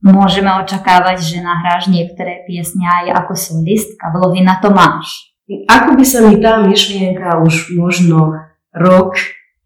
Môžeme 0.00 0.48
očakávať, 0.64 1.20
že 1.20 1.44
nahráš 1.44 1.92
niektoré 1.92 2.44
piesne 2.48 2.88
aj 3.04 3.24
ako 3.24 3.32
solistka. 3.36 4.08
Vlohy 4.12 4.40
na 4.40 4.56
to 4.56 4.72
máš? 4.72 5.32
Ako 5.68 5.98
by 5.98 6.04
sa 6.06 6.24
mi 6.24 6.40
tá 6.40 6.62
myšlienka 6.62 7.42
už 7.44 7.74
možno 7.76 8.38
rok 8.72 9.18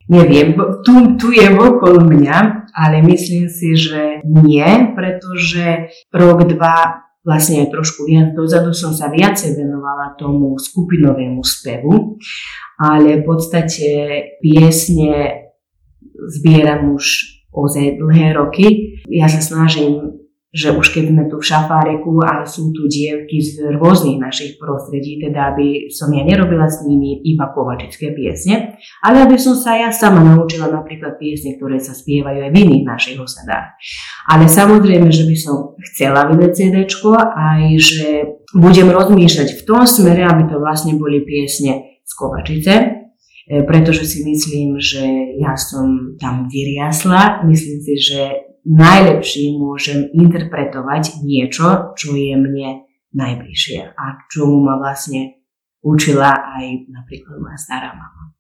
Neviem, 0.05 0.53
tu, 0.85 1.17
tu 1.17 1.33
je 1.33 1.49
okolo 1.49 2.05
mňa, 2.05 2.69
ale 2.77 3.01
myslím 3.01 3.49
si, 3.49 3.73
že 3.73 4.21
nie, 4.21 4.93
pretože 4.93 5.89
rok, 6.13 6.45
dva, 6.45 7.09
vlastne 7.25 7.65
aj 7.65 7.73
trošku 7.73 8.05
viac 8.05 8.37
dozadu 8.37 8.77
som 8.77 8.93
sa 8.93 9.09
viacej 9.09 9.57
venovala 9.57 10.13
tomu 10.21 10.61
skupinovému 10.61 11.41
spevu, 11.41 12.21
ale 12.77 13.17
v 13.17 13.25
podstate 13.25 13.89
piesne 14.45 15.49
zbieram 16.37 16.93
už 16.93 17.05
ozaj 17.49 17.97
dlhé 17.97 18.37
roky. 18.37 19.01
Ja 19.09 19.33
sa 19.33 19.41
snažím 19.41 20.21
že 20.55 20.71
už 20.71 20.95
keď 20.95 21.05
sme 21.11 21.25
tu 21.27 21.43
v 21.43 21.49
šafáreku 21.51 22.15
a 22.23 22.47
sú 22.47 22.71
tu 22.71 22.87
dievky 22.87 23.43
z 23.43 23.75
rôznych 23.75 24.23
našich 24.23 24.55
prostredí, 24.55 25.19
teda 25.19 25.51
aby 25.51 25.91
som 25.91 26.15
ja 26.15 26.23
nerobila 26.23 26.71
s 26.71 26.87
nimi 26.87 27.19
iba 27.27 27.51
kovačické 27.51 28.15
piesne, 28.15 28.79
ale 29.03 29.27
aby 29.27 29.35
som 29.35 29.59
sa 29.59 29.75
ja 29.75 29.91
sama 29.91 30.23
naučila 30.23 30.71
napríklad 30.71 31.19
piesne, 31.19 31.59
ktoré 31.59 31.83
sa 31.83 31.91
spievajú 31.91 32.39
aj 32.47 32.51
v 32.55 32.61
iných 32.71 32.85
našich 32.87 33.19
osadách. 33.19 33.75
Ale 34.31 34.47
samozrejme, 34.47 35.11
že 35.11 35.27
by 35.27 35.37
som 35.37 35.75
chcela 35.91 36.31
vydať 36.31 36.51
CD, 36.55 36.87
aj 36.87 37.63
že 37.75 38.07
budem 38.55 38.95
rozmýšľať 38.95 39.59
v 39.59 39.63
tom 39.67 39.83
smere, 39.91 40.23
aby 40.23 40.47
to 40.47 40.63
vlastne 40.63 40.95
boli 40.95 41.27
piesne 41.27 41.99
z 42.07 42.13
Kovačice, 42.15 42.75
e, 42.79 42.87
pretože 43.67 44.07
si 44.07 44.23
myslím, 44.23 44.79
že 44.79 45.03
ja 45.43 45.59
som 45.59 46.15
tam 46.23 46.47
vyriasla. 46.47 47.43
Myslím 47.43 47.83
si, 47.83 47.99
že 47.99 48.54
najlepšie 48.65 49.61
môžem 49.61 50.09
interpretovať 50.13 51.21
niečo, 51.25 51.93
čo 51.97 52.17
je 52.17 52.35
mne 52.37 52.89
najbližšie 53.15 53.95
a 53.95 54.05
čomu 54.33 54.65
ma 54.65 54.81
vlastne 54.81 55.45
učila 55.85 56.33
aj 56.33 56.89
napríklad 56.91 57.39
moja 57.39 57.61
stará 57.61 57.93
mama. 57.93 58.35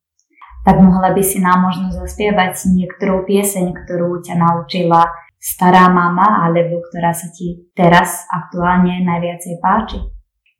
Tak 0.64 0.80
mohla 0.80 1.12
by 1.12 1.20
si 1.20 1.44
nám 1.44 1.60
možno 1.60 1.92
zaspievať 1.92 2.56
niektorú 2.72 3.28
pieseň, 3.28 3.84
ktorú 3.84 4.24
ťa 4.24 4.34
naučila 4.40 5.04
stará 5.36 5.92
mama, 5.92 6.40
alebo 6.48 6.80
ktorá 6.88 7.12
sa 7.12 7.28
ti 7.28 7.68
teraz 7.76 8.24
aktuálne 8.32 9.04
najviacej 9.04 9.60
páči? 9.60 10.00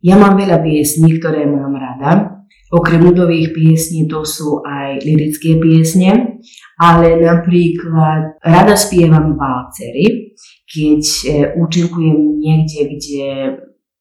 Ja 0.04 0.20
mám 0.20 0.36
veľa 0.36 0.60
piesní, 0.60 1.16
ktoré 1.16 1.48
mám 1.48 1.72
rada. 1.72 2.43
Okrem 2.72 3.00
ľudových 3.04 3.52
piesní 3.52 4.08
to 4.08 4.24
sú 4.24 4.64
aj 4.64 5.04
lirické 5.04 5.60
piesne 5.60 6.40
ale 6.78 7.22
napríklad 7.22 8.42
rada 8.42 8.74
spievam 8.74 9.38
valcery, 9.38 10.34
keď 10.66 11.02
e, 11.02 11.28
účinkujem 11.54 12.18
niekde, 12.42 12.80
kde 12.90 13.26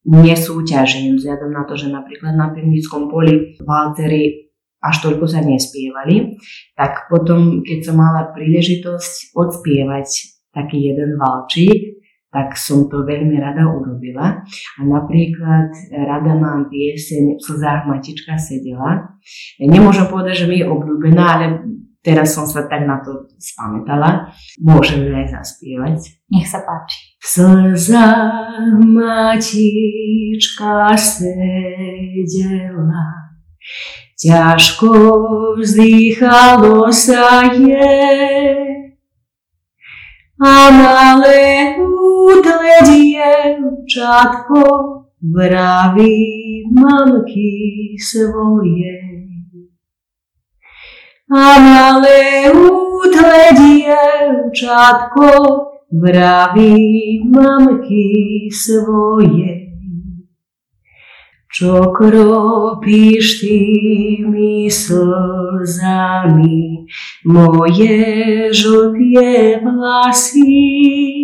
nesúťažím, 0.09 1.15
vzhľadom 1.15 1.51
na 1.53 1.63
to, 1.69 1.77
že 1.77 1.93
napríklad 1.93 2.33
na 2.33 2.51
pivnickom 2.51 3.07
poli 3.07 3.55
valcery 3.61 4.51
až 4.83 4.99
toľko 4.99 5.25
sa 5.31 5.39
nespievali, 5.39 6.35
tak 6.75 7.07
potom, 7.07 7.63
keď 7.63 7.79
som 7.87 7.95
mala 7.95 8.35
príležitosť 8.35 9.31
odspievať 9.31 10.07
taký 10.51 10.91
jeden 10.91 11.15
valčík, 11.15 12.02
tak 12.33 12.57
som 12.57 12.89
to 12.89 13.05
veľmi 13.05 13.37
rada 13.37 13.69
urobila. 13.69 14.41
A 14.75 14.79
napríklad 14.81 15.69
rada 15.93 16.33
mám 16.33 16.73
pieseň 16.73 17.37
V 17.37 17.41
slzách 17.45 17.85
matička 17.85 18.33
sedela. 18.41 19.13
Nemôžem 19.61 20.09
povedať, 20.09 20.43
že 20.43 20.49
mi 20.49 20.57
je 20.59 20.65
obľúbená, 20.65 21.23
ale 21.37 21.45
Teraz 22.03 22.35
som 22.35 22.43
sa 22.43 22.67
tak 22.67 22.83
na 22.83 22.99
to 22.99 23.31
spamätala. 23.39 24.27
Môžeme 24.59 25.23
aj 25.23 25.39
zaspievať. 25.39 26.19
Nech 26.35 26.51
sa 26.51 26.59
páči. 26.59 27.15
Slza 27.23 28.27
matička 28.83 30.91
sedela, 30.99 33.07
ťažko 34.19 34.91
vzdychalo 35.55 36.91
sa 36.91 37.47
je. 37.55 38.51
A 40.43 40.75
malé 40.75 41.79
útle 42.23 42.75
dievčatko 42.87 44.63
vraví 45.35 46.63
mamky 46.71 47.51
svoje 47.99 49.13
a 51.33 51.59
malé 51.59 52.51
útle 52.53 53.43
dievčatko 53.57 55.27
vraví 55.93 57.23
mamky 57.29 58.49
svoje. 58.51 59.63
Čo 61.53 61.93
kropíš 61.93 63.45
tými 63.45 64.65
slzami 64.73 66.09
moje 67.29 68.01
žltie 68.49 69.61
vlasy? 69.61 71.22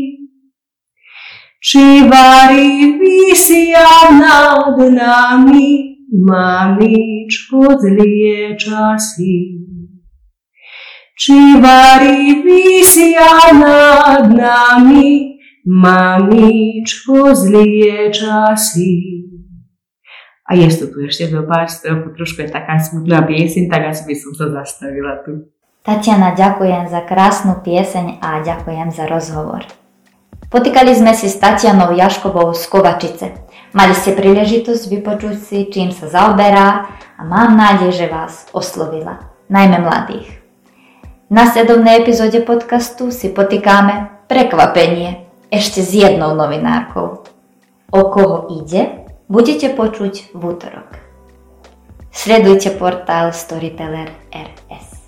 Či 1.60 2.08
vary 2.08 2.95
vysia 2.95 4.15
nad 4.15 4.80
nami, 4.80 6.00
mamičko 6.10 7.76
zlie 7.80 8.56
časy? 8.56 9.60
či 11.19 11.60
varí 11.60 12.48
vysia 12.48 13.52
nad 13.60 14.32
nami, 14.32 15.36
mamičko 15.67 17.36
zlie 17.36 18.08
časy. 18.08 19.19
A 20.50 20.56
je 20.56 20.65
to 20.72 20.88
tu 20.89 21.04
ešte 21.06 21.30
do 21.30 21.43
pár 21.43 21.67
strop, 21.67 22.15
trošku 22.15 22.41
je 22.41 22.50
taká 22.50 22.80
smutná 22.80 23.22
pieseň, 23.28 23.67
tak 23.67 23.91
asi 23.93 24.08
by 24.08 24.15
som 24.15 24.32
sa 24.34 24.48
zastavila 24.50 25.22
tu. 25.28 25.52
Tatiana, 25.84 26.34
ďakujem 26.34 26.88
za 26.88 27.04
krásnu 27.06 27.62
pieseň 27.62 28.24
a 28.24 28.41
ďakujem 28.41 28.89
za 28.89 29.06
rozhovor. 29.06 29.67
Potýkali 30.50 30.98
sme 30.98 31.14
si 31.14 31.30
s 31.30 31.38
Tatianou 31.38 31.94
Jaškovou 31.94 32.58
z 32.58 32.66
Kovačice. 32.66 33.38
Mali 33.78 33.94
ste 33.94 34.18
príležitosť 34.18 34.82
vypočuť 34.90 35.38
si, 35.38 35.70
čím 35.70 35.94
sa 35.94 36.10
zaoberá 36.10 36.90
a 36.90 37.22
mám 37.22 37.54
nádej, 37.54 37.94
že 37.94 38.06
vás 38.10 38.50
oslovila, 38.50 39.30
najmä 39.46 39.78
mladých. 39.78 40.42
V 41.30 41.34
nasledovnej 41.38 42.02
epizóde 42.02 42.42
podcastu 42.42 43.14
si 43.14 43.30
potýkáme 43.30 44.26
prekvapenie 44.26 45.30
ešte 45.54 45.86
s 45.86 45.94
jednou 45.94 46.34
novinárkou. 46.34 47.30
O 47.94 48.02
koho 48.10 48.50
ide, 48.50 49.06
budete 49.30 49.70
počuť 49.70 50.34
v 50.34 50.42
útorok. 50.42 50.98
Sledujte 52.10 52.74
portál 52.74 53.38
Storyteller 53.38 54.10
RS. 54.34 54.99